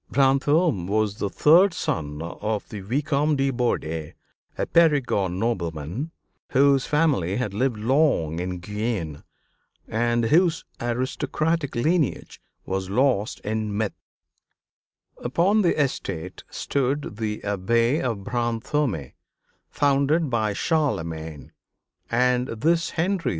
[Illustration: 0.09 0.39
ABBÉ 0.39 0.39
DE 0.39 0.45
BRANTÔME] 0.49 0.79
Brantôme 0.79 0.87
was 0.87 1.15
the 1.17 1.29
third 1.29 1.73
son 1.75 2.21
of 2.23 2.69
the 2.69 2.79
Vicomte 2.81 3.37
de 3.37 3.51
Bourdeille, 3.51 4.13
a 4.57 4.65
Périgord 4.65 5.37
nobleman, 5.37 6.09
whose 6.49 6.87
family 6.87 7.35
had 7.37 7.53
lived 7.53 7.77
long 7.77 8.39
in 8.39 8.57
Guienne, 8.57 9.23
and 9.87 10.25
whose 10.25 10.65
aristocratic 10.79 11.75
lineage 11.75 12.41
was 12.65 12.89
lost 12.89 13.41
in 13.41 13.77
myth. 13.77 13.93
Upon 15.23 15.61
the 15.61 15.79
estate 15.79 16.45
stood 16.49 17.17
the 17.17 17.43
Abbey 17.43 18.01
of 18.01 18.23
Brantôme, 18.23 19.13
founded 19.69 20.31
by 20.31 20.53
Charlemagne, 20.53 21.51
and 22.09 22.47
this 22.47 22.89
Henry 22.89 23.21
II. 23.29 23.29